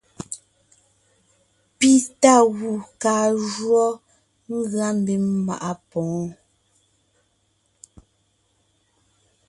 Pi 1.77 1.91
tá 2.21 2.33
gù 2.55 2.71
kaa 3.01 3.25
jǔɔ 3.51 3.85
ngʉa 4.55 4.87
mbím 4.99 5.25
maʼa 5.47 5.71
pwoon. 5.89 6.27